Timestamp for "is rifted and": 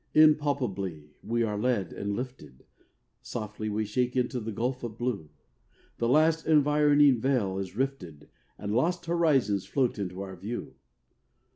7.59-8.73